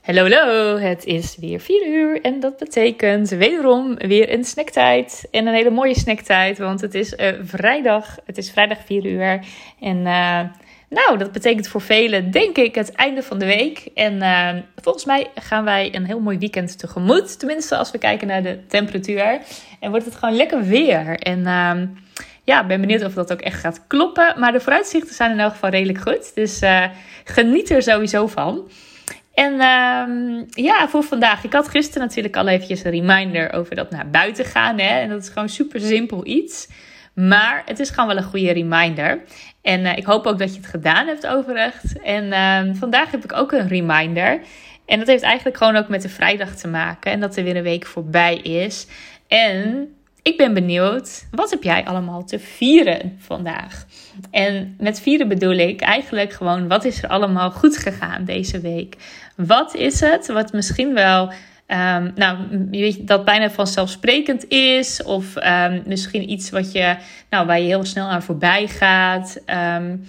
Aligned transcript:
Hallo, 0.00 0.22
hallo, 0.22 0.78
het 0.78 1.04
is 1.04 1.36
weer 1.40 1.60
4 1.60 1.86
uur 1.86 2.20
en 2.20 2.40
dat 2.40 2.56
betekent 2.56 3.28
wederom 3.28 3.96
weer 3.96 4.32
een 4.32 4.44
snacktijd. 4.44 5.28
En 5.30 5.46
een 5.46 5.54
hele 5.54 5.70
mooie 5.70 5.94
snacktijd, 5.94 6.58
want 6.58 6.80
het 6.80 6.94
is 6.94 7.12
uh, 7.12 7.28
vrijdag. 7.42 8.16
Het 8.24 8.38
is 8.38 8.50
vrijdag 8.50 8.78
4 8.84 9.06
uur. 9.06 9.44
En 9.80 9.96
uh, 9.96 10.40
nou, 10.88 11.18
dat 11.18 11.32
betekent 11.32 11.68
voor 11.68 11.80
velen, 11.80 12.30
denk 12.30 12.56
ik, 12.56 12.74
het 12.74 12.92
einde 12.92 13.22
van 13.22 13.38
de 13.38 13.44
week. 13.44 13.88
En 13.94 14.14
uh, 14.14 14.48
volgens 14.76 15.04
mij 15.04 15.30
gaan 15.34 15.64
wij 15.64 15.94
een 15.94 16.06
heel 16.06 16.20
mooi 16.20 16.38
weekend 16.38 16.78
tegemoet. 16.78 17.38
Tenminste, 17.38 17.76
als 17.76 17.90
we 17.90 17.98
kijken 17.98 18.26
naar 18.26 18.42
de 18.42 18.66
temperatuur. 18.66 19.40
En 19.80 19.90
wordt 19.90 20.04
het 20.04 20.14
gewoon 20.14 20.36
lekker 20.36 20.62
weer. 20.62 21.18
En 21.18 21.42
ja, 22.44 22.66
ben 22.66 22.80
benieuwd 22.80 23.04
of 23.04 23.14
dat 23.14 23.32
ook 23.32 23.40
echt 23.40 23.60
gaat 23.60 23.86
kloppen. 23.86 24.34
Maar 24.36 24.52
de 24.52 24.60
vooruitzichten 24.60 25.14
zijn 25.14 25.30
in 25.30 25.40
elk 25.40 25.52
geval 25.52 25.70
redelijk 25.70 26.00
goed. 26.00 26.34
Dus 26.34 26.60
geniet 27.24 27.70
er 27.70 27.82
sowieso 27.82 28.26
van. 28.26 28.68
En 29.40 29.52
uh, 29.52 30.46
ja, 30.64 30.88
voor 30.88 31.02
vandaag. 31.02 31.44
Ik 31.44 31.52
had 31.52 31.68
gisteren 31.68 32.06
natuurlijk 32.06 32.36
al 32.36 32.48
eventjes 32.48 32.84
een 32.84 32.90
reminder 32.90 33.52
over 33.52 33.74
dat 33.74 33.90
naar 33.90 34.10
buiten 34.10 34.44
gaan. 34.44 34.78
Hè? 34.78 35.00
En 35.00 35.08
dat 35.08 35.22
is 35.22 35.28
gewoon 35.28 35.48
super 35.48 35.80
simpel 35.80 36.26
iets. 36.26 36.68
Maar 37.14 37.62
het 37.66 37.78
is 37.78 37.90
gewoon 37.90 38.06
wel 38.06 38.16
een 38.16 38.22
goede 38.22 38.52
reminder. 38.52 39.22
En 39.62 39.80
uh, 39.80 39.96
ik 39.96 40.04
hoop 40.04 40.26
ook 40.26 40.38
dat 40.38 40.54
je 40.54 40.60
het 40.60 40.70
gedaan 40.70 41.06
hebt 41.06 41.26
overigens. 41.26 41.92
En 41.92 42.24
uh, 42.24 42.74
vandaag 42.74 43.10
heb 43.10 43.24
ik 43.24 43.32
ook 43.32 43.52
een 43.52 43.68
reminder. 43.68 44.40
En 44.86 44.98
dat 44.98 45.08
heeft 45.08 45.22
eigenlijk 45.22 45.56
gewoon 45.56 45.76
ook 45.76 45.88
met 45.88 46.02
de 46.02 46.08
vrijdag 46.08 46.56
te 46.56 46.68
maken. 46.68 47.12
En 47.12 47.20
dat 47.20 47.36
er 47.36 47.44
weer 47.44 47.56
een 47.56 47.62
week 47.62 47.86
voorbij 47.86 48.36
is. 48.36 48.86
En 49.28 49.88
ik 50.30 50.36
ben 50.36 50.54
benieuwd, 50.54 51.26
wat 51.30 51.50
heb 51.50 51.62
jij 51.62 51.84
allemaal 51.84 52.24
te 52.24 52.38
vieren 52.38 53.16
vandaag? 53.18 53.86
En 54.30 54.74
met 54.78 55.00
vieren 55.00 55.28
bedoel 55.28 55.56
ik 55.56 55.80
eigenlijk 55.80 56.32
gewoon, 56.32 56.68
wat 56.68 56.84
is 56.84 57.02
er 57.02 57.08
allemaal 57.08 57.50
goed 57.50 57.76
gegaan 57.76 58.24
deze 58.24 58.60
week? 58.60 58.96
Wat 59.36 59.74
is 59.74 60.00
het 60.00 60.26
wat 60.26 60.52
misschien 60.52 60.94
wel, 60.94 61.32
um, 61.66 62.12
nou, 62.14 62.36
weet, 62.70 63.06
dat 63.06 63.24
bijna 63.24 63.50
vanzelfsprekend 63.50 64.48
is? 64.48 65.02
Of 65.02 65.36
um, 65.36 65.82
misschien 65.86 66.30
iets 66.30 66.50
wat 66.50 66.72
je, 66.72 66.96
nou, 67.30 67.46
waar 67.46 67.60
je 67.60 67.66
heel 67.66 67.84
snel 67.84 68.08
aan 68.08 68.22
voorbij 68.22 68.66
gaat? 68.68 69.40
Um, 69.76 70.04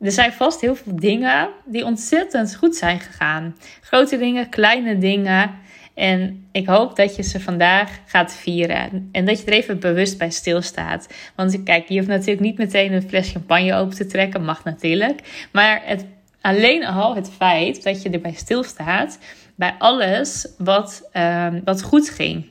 er 0.00 0.12
zijn 0.12 0.32
vast 0.32 0.60
heel 0.60 0.76
veel 0.76 0.96
dingen 0.96 1.48
die 1.64 1.84
ontzettend 1.84 2.56
goed 2.56 2.76
zijn 2.76 3.00
gegaan. 3.00 3.56
Grote 3.80 4.18
dingen, 4.18 4.48
kleine 4.48 4.98
dingen. 4.98 5.50
En 5.96 6.46
ik 6.52 6.66
hoop 6.66 6.96
dat 6.96 7.16
je 7.16 7.22
ze 7.22 7.40
vandaag 7.40 7.90
gaat 8.06 8.34
vieren. 8.34 9.08
En 9.12 9.24
dat 9.24 9.40
je 9.40 9.46
er 9.46 9.52
even 9.52 9.80
bewust 9.80 10.18
bij 10.18 10.30
stilstaat. 10.30 11.08
Want 11.34 11.62
kijk, 11.62 11.88
je 11.88 11.96
hoeft 11.96 12.08
natuurlijk 12.08 12.40
niet 12.40 12.58
meteen 12.58 12.92
een 12.92 13.08
fles 13.08 13.30
champagne 13.32 13.74
open 13.74 13.96
te 13.96 14.06
trekken. 14.06 14.44
Mag 14.44 14.64
natuurlijk. 14.64 15.20
Maar 15.52 15.82
het, 15.84 16.04
alleen 16.40 16.86
al 16.86 17.14
het 17.14 17.30
feit 17.36 17.82
dat 17.82 18.02
je 18.02 18.10
erbij 18.10 18.34
stilstaat. 18.34 19.18
Bij 19.54 19.74
alles 19.78 20.48
wat, 20.58 21.08
um, 21.12 21.60
wat 21.64 21.82
goed 21.82 22.10
ging. 22.10 22.46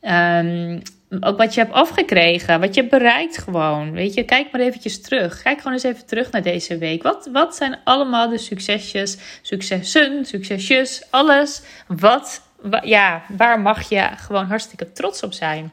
Um, 0.00 0.82
ook 1.20 1.38
wat 1.38 1.54
je 1.54 1.60
hebt 1.60 1.72
afgekregen, 1.72 2.60
wat 2.60 2.74
je 2.74 2.80
hebt 2.80 2.92
bereikt 2.92 3.38
gewoon. 3.38 3.92
Weet 3.92 4.14
je, 4.14 4.24
kijk 4.24 4.52
maar 4.52 4.60
eventjes 4.60 5.00
terug. 5.00 5.42
Kijk 5.42 5.58
gewoon 5.58 5.72
eens 5.72 5.82
even 5.82 6.06
terug 6.06 6.30
naar 6.30 6.42
deze 6.42 6.78
week. 6.78 7.02
Wat, 7.02 7.28
wat 7.32 7.56
zijn 7.56 7.78
allemaal 7.84 8.28
de 8.28 8.38
succesjes, 8.38 9.16
successen, 9.42 10.24
succesjes, 10.24 11.02
alles 11.10 11.62
wat 11.86 12.42
ja, 12.82 13.22
waar 13.28 13.60
mag 13.60 13.88
je 13.88 14.08
gewoon 14.16 14.46
hartstikke 14.46 14.92
trots 14.92 15.22
op 15.22 15.32
zijn? 15.32 15.72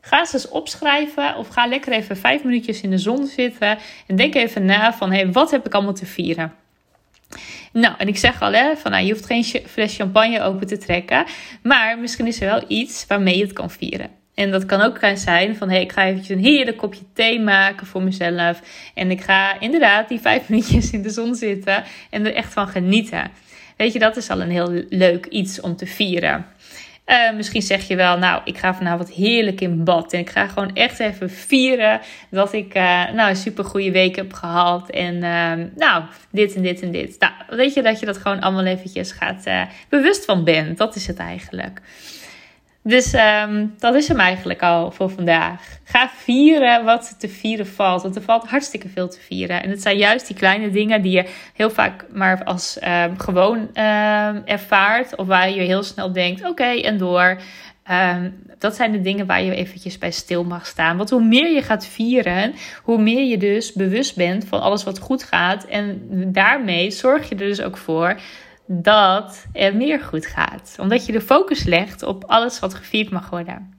Ga 0.00 0.24
ze 0.24 0.34
eens 0.34 0.48
opschrijven 0.48 1.36
of 1.36 1.48
ga 1.48 1.66
lekker 1.66 1.92
even 1.92 2.16
vijf 2.16 2.44
minuutjes 2.44 2.80
in 2.80 2.90
de 2.90 2.98
zon 2.98 3.26
zitten 3.26 3.78
en 4.06 4.16
denk 4.16 4.34
even 4.34 4.64
na 4.64 4.92
van 4.92 5.10
hé, 5.10 5.16
hey, 5.16 5.32
wat 5.32 5.50
heb 5.50 5.66
ik 5.66 5.74
allemaal 5.74 5.94
te 5.94 6.06
vieren? 6.06 6.54
Nou, 7.72 7.94
en 7.98 8.08
ik 8.08 8.16
zeg 8.16 8.42
al, 8.42 8.52
hè, 8.52 8.76
van, 8.76 8.90
nou, 8.90 9.04
je 9.04 9.12
hoeft 9.12 9.26
geen 9.26 9.44
fles 9.44 9.96
champagne 9.96 10.42
open 10.42 10.66
te 10.66 10.78
trekken. 10.78 11.24
Maar 11.62 11.98
misschien 11.98 12.26
is 12.26 12.40
er 12.40 12.46
wel 12.46 12.64
iets 12.68 13.04
waarmee 13.06 13.36
je 13.36 13.42
het 13.42 13.52
kan 13.52 13.70
vieren. 13.70 14.10
En 14.34 14.50
dat 14.50 14.66
kan 14.66 14.80
ook 14.80 14.98
zijn 15.14 15.56
van, 15.56 15.68
hé, 15.68 15.74
hey, 15.74 15.84
ik 15.84 15.92
ga 15.92 16.04
eventjes 16.04 16.36
een 16.36 16.44
heerlijk 16.44 16.76
kopje 16.76 17.04
thee 17.12 17.40
maken 17.40 17.86
voor 17.86 18.02
mezelf. 18.02 18.60
En 18.94 19.10
ik 19.10 19.20
ga 19.20 19.60
inderdaad 19.60 20.08
die 20.08 20.20
vijf 20.20 20.48
minuutjes 20.48 20.90
in 20.90 21.02
de 21.02 21.10
zon 21.10 21.34
zitten 21.34 21.84
en 22.10 22.26
er 22.26 22.34
echt 22.34 22.52
van 22.52 22.68
genieten. 22.68 23.30
Weet 23.76 23.92
je, 23.92 23.98
dat 23.98 24.16
is 24.16 24.30
al 24.30 24.40
een 24.40 24.50
heel 24.50 24.84
leuk 24.88 25.26
iets 25.26 25.60
om 25.60 25.76
te 25.76 25.86
vieren. 25.86 26.46
Uh, 27.06 27.36
misschien 27.36 27.62
zeg 27.62 27.88
je 27.88 27.96
wel, 27.96 28.18
nou, 28.18 28.40
ik 28.44 28.58
ga 28.58 28.74
vanavond 28.74 29.10
heerlijk 29.10 29.60
in 29.60 29.84
bad. 29.84 30.12
En 30.12 30.18
ik 30.18 30.30
ga 30.30 30.46
gewoon 30.46 30.74
echt 30.74 30.98
even 30.98 31.30
vieren 31.30 32.00
dat 32.30 32.52
ik 32.52 32.74
uh, 32.76 33.10
nou, 33.12 33.28
een 33.28 33.36
super 33.36 33.64
goede 33.64 33.90
week 33.90 34.16
heb 34.16 34.32
gehad. 34.32 34.90
En 34.90 35.14
uh, 35.14 35.66
nou, 35.76 36.02
dit 36.30 36.54
en 36.54 36.62
dit 36.62 36.82
en 36.82 36.90
dit. 36.90 37.16
Nou, 37.18 37.32
weet 37.48 37.74
je 37.74 37.82
dat 37.82 38.00
je 38.00 38.06
dat 38.06 38.16
gewoon 38.16 38.40
allemaal 38.40 38.64
eventjes 38.64 39.12
gaat 39.12 39.46
uh, 39.46 39.62
bewust 39.88 40.24
van 40.24 40.44
bent. 40.44 40.78
Dat 40.78 40.96
is 40.96 41.06
het 41.06 41.18
eigenlijk. 41.18 41.80
Dus 42.86 43.14
um, 43.14 43.74
dat 43.78 43.94
is 43.94 44.08
hem 44.08 44.20
eigenlijk 44.20 44.62
al 44.62 44.90
voor 44.90 45.10
vandaag. 45.10 45.78
Ga 45.84 46.08
vieren 46.08 46.84
wat 46.84 47.16
te 47.18 47.28
vieren 47.28 47.66
valt. 47.66 48.02
Want 48.02 48.16
er 48.16 48.22
valt 48.22 48.48
hartstikke 48.48 48.88
veel 48.88 49.08
te 49.08 49.20
vieren. 49.20 49.62
En 49.62 49.70
het 49.70 49.82
zijn 49.82 49.96
juist 49.96 50.26
die 50.26 50.36
kleine 50.36 50.70
dingen 50.70 51.02
die 51.02 51.12
je 51.12 51.28
heel 51.54 51.70
vaak 51.70 52.04
maar 52.12 52.44
als 52.44 52.78
um, 52.82 53.18
gewoon 53.18 53.58
um, 53.58 54.42
ervaart. 54.44 55.16
Of 55.16 55.26
waar 55.26 55.50
je 55.50 55.60
heel 55.60 55.82
snel 55.82 56.12
denkt: 56.12 56.44
oké, 56.44 56.64
en 56.64 56.98
door. 56.98 57.40
dat 58.58 58.76
zijn 58.76 58.92
de 58.92 59.00
dingen 59.00 59.26
waar 59.26 59.42
je 59.42 59.54
eventjes 59.54 59.98
bij 59.98 60.10
stil 60.10 60.44
mag 60.44 60.66
staan. 60.66 60.96
Want 60.96 61.10
hoe 61.10 61.24
meer 61.24 61.54
je 61.54 61.62
gaat 61.62 61.86
vieren, 61.86 62.54
hoe 62.82 62.98
meer 62.98 63.24
je 63.24 63.38
dus 63.38 63.72
bewust 63.72 64.16
bent 64.16 64.44
van 64.44 64.60
alles 64.60 64.84
wat 64.84 64.98
goed 64.98 65.22
gaat. 65.22 65.64
En 65.64 66.02
daarmee 66.32 66.90
zorg 66.90 67.28
je 67.28 67.34
er 67.34 67.46
dus 67.46 67.62
ook 67.62 67.76
voor 67.76 68.16
dat 68.66 69.46
er 69.52 69.76
meer 69.76 70.00
goed 70.00 70.26
gaat. 70.26 70.76
Omdat 70.80 71.06
je 71.06 71.12
de 71.12 71.20
focus 71.20 71.64
legt 71.64 72.02
op 72.02 72.24
alles 72.24 72.58
wat 72.58 72.74
gevierd 72.74 73.10
mag 73.10 73.30
worden. 73.30 73.74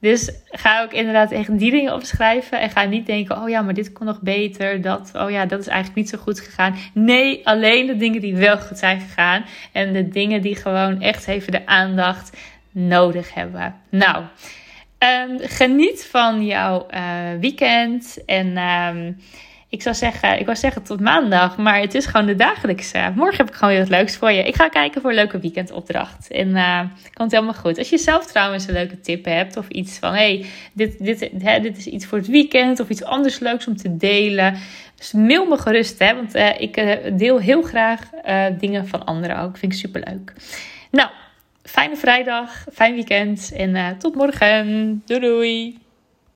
Dus 0.00 0.32
ga 0.44 0.82
ook 0.82 0.92
inderdaad 0.92 1.30
echt 1.30 1.58
die 1.58 1.70
dingen 1.70 1.94
opschrijven. 1.94 2.60
En 2.60 2.70
ga 2.70 2.84
niet 2.84 3.06
denken: 3.06 3.42
oh 3.42 3.48
ja, 3.48 3.62
maar 3.62 3.74
dit 3.74 3.92
kon 3.92 4.06
nog 4.06 4.20
beter. 4.20 4.80
Dat, 4.80 5.10
oh 5.14 5.30
ja, 5.30 5.46
dat 5.46 5.60
is 5.60 5.66
eigenlijk 5.66 5.96
niet 5.96 6.08
zo 6.08 6.18
goed 6.18 6.40
gegaan. 6.40 6.74
Nee, 6.94 7.46
alleen 7.46 7.86
de 7.86 7.96
dingen 7.96 8.20
die 8.20 8.36
wel 8.36 8.58
goed 8.58 8.78
zijn 8.78 9.00
gegaan. 9.00 9.44
En 9.72 9.92
de 9.92 10.08
dingen 10.08 10.42
die 10.42 10.56
gewoon 10.56 11.00
echt 11.00 11.28
even 11.28 11.52
de 11.52 11.66
aandacht 11.66 12.36
nodig 12.70 13.34
hebben. 13.34 13.74
Nou, 13.90 14.24
um, 14.98 15.38
geniet 15.38 16.06
van 16.10 16.46
jouw 16.46 16.86
uh, 16.90 17.40
weekend. 17.40 18.24
En. 18.26 18.56
Um, 18.56 19.16
ik 19.70 19.82
zou 19.82 19.94
zeggen, 19.94 20.38
ik 20.38 20.44
wou 20.44 20.58
zeggen 20.58 20.82
tot 20.82 21.00
maandag, 21.00 21.56
maar 21.56 21.80
het 21.80 21.94
is 21.94 22.06
gewoon 22.06 22.26
de 22.26 22.34
dagelijkse. 22.34 23.12
Morgen 23.14 23.36
heb 23.36 23.48
ik 23.48 23.54
gewoon 23.54 23.74
weer 23.74 23.82
wat 23.82 23.90
leuks 23.90 24.16
voor 24.16 24.30
je. 24.30 24.42
Ik 24.42 24.54
ga 24.54 24.68
kijken 24.68 25.00
voor 25.00 25.10
een 25.10 25.16
leuke 25.16 25.38
weekendopdracht. 25.38 26.30
En 26.30 26.48
uh, 26.48 26.80
komt 27.12 27.30
helemaal 27.30 27.54
goed. 27.54 27.78
Als 27.78 27.88
je 27.88 27.98
zelf 27.98 28.26
trouwens 28.26 28.66
een 28.66 28.72
leuke 28.72 29.00
tip 29.00 29.24
hebt 29.24 29.56
of 29.56 29.68
iets 29.68 29.98
van, 29.98 30.12
hey, 30.12 30.46
dit, 30.72 31.04
dit, 31.04 31.30
hè, 31.38 31.60
dit 31.60 31.76
is 31.76 31.86
iets 31.86 32.06
voor 32.06 32.18
het 32.18 32.26
weekend 32.26 32.80
of 32.80 32.88
iets 32.88 33.04
anders 33.04 33.38
leuks 33.38 33.66
om 33.66 33.76
te 33.76 33.96
delen. 33.96 34.56
Dus 34.96 35.12
mail 35.12 35.46
me 35.46 35.58
gerust, 35.58 35.98
hè, 35.98 36.14
want 36.14 36.36
uh, 36.36 36.60
ik 36.60 36.76
uh, 36.76 36.94
deel 37.12 37.40
heel 37.40 37.62
graag 37.62 38.10
dingen 38.58 38.86
van 38.86 39.04
anderen 39.04 39.38
ook. 39.38 39.56
Vind 39.56 39.72
ik 39.72 39.78
super 39.78 40.02
leuk. 40.04 40.32
Nou, 40.90 41.10
fijne 41.62 41.96
vrijdag, 41.96 42.64
fijn 42.72 42.94
weekend 42.94 43.52
en 43.56 43.98
tot 43.98 44.14
morgen. 44.14 45.02
Doei 45.06 45.20
doei! 45.20 45.87